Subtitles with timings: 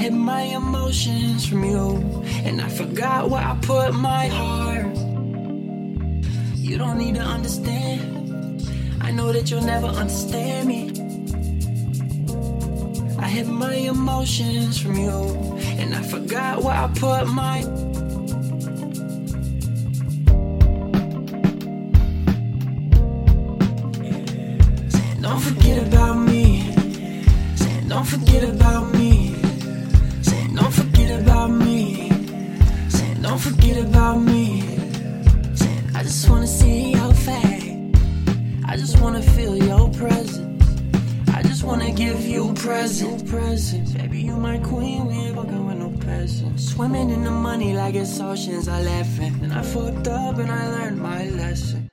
[0.00, 4.96] hid my emotions from you, and I forgot where I put my heart.
[6.56, 8.00] You don't need to understand.
[9.02, 10.80] I know that you'll never understand me.
[13.18, 15.20] I hid my emotions from you,
[15.80, 17.60] and I forgot where I put my.
[25.20, 26.74] Don't forget about me.
[27.86, 28.99] Don't forget about me.
[33.30, 34.60] Don't forget about me.
[35.94, 37.76] I just wanna see your face.
[38.66, 40.64] I just wanna feel your presence.
[41.32, 43.22] I just wanna give you presents.
[43.30, 43.92] presents.
[43.92, 45.06] Baby, you my queen.
[45.06, 46.70] We ain't fucking with no peasants.
[46.72, 48.66] Swimming in the money like it's oceans.
[48.66, 49.38] I laughing.
[49.44, 51.88] And I fucked up and I learned my lesson.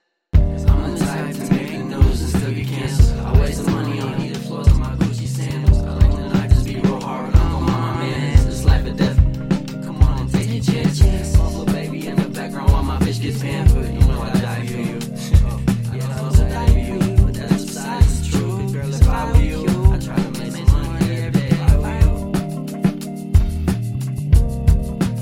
[13.18, 13.94] Bitch gets pampered.
[13.94, 15.00] You know I die for you.
[15.92, 17.26] I die for you.
[17.26, 18.76] But that's besides the truth.
[18.76, 21.58] If I were you, I try to make some money every day.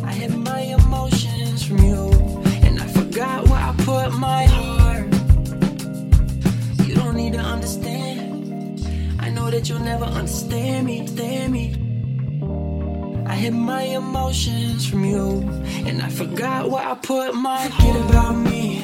[0.04, 2.12] I hid my emotions from you,
[2.64, 5.14] and I forgot where I put my heart.
[6.88, 8.82] You don't need to understand.
[9.20, 11.85] I know that you'll never understand me, understand me.
[13.46, 15.48] Hid my emotions from you,
[15.86, 18.82] and I forgot where I put my Forget about me.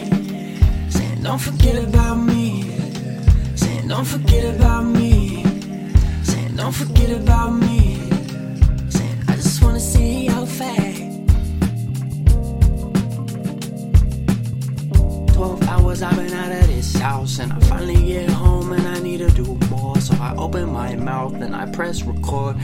[0.92, 2.70] Saying, don't forget about me.
[3.56, 5.44] Saying, don't forget about me.
[6.22, 7.95] Saying, don't forget about me.
[8.92, 11.00] Saying, I just wanna see your face.
[15.34, 19.00] 12 hours I've been out of this house and I finally get home and I
[19.00, 20.00] need to do more.
[20.00, 22.58] So I open my mouth and I press record.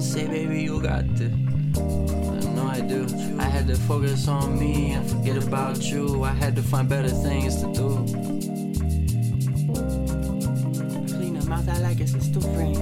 [0.00, 1.32] In my eyes and say, baby, you got this.
[1.32, 3.06] I know I do.
[3.38, 6.24] I had to focus on me and forget about you.
[6.24, 7.88] I had to find better things to do.
[11.08, 12.76] Clean the mouth, I like it's still free.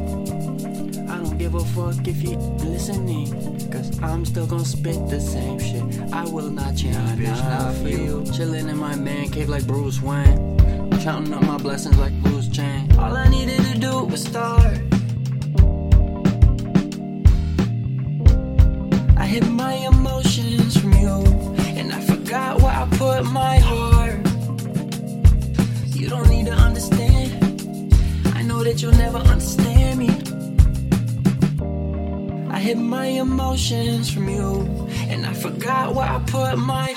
[1.09, 3.27] I don't give a fuck if you listening.
[3.71, 6.13] Cause I'm still gonna spit the same shit.
[6.13, 8.23] I will not change, bitch, not for you.
[8.33, 10.57] Chillin' in my man cave like Bruce Wayne.
[11.01, 12.91] Counting up my blessings like Bruce Chain.
[12.99, 14.98] All I needed to do was start.
[19.69, 21.17] My emotions from you,
[21.79, 24.21] and I forgot where I put my heart.
[25.95, 27.29] You don't need to understand.
[28.39, 30.11] I know that you'll never understand me.
[32.57, 34.51] I hid my emotions from you,
[35.13, 36.97] and I forgot where I put my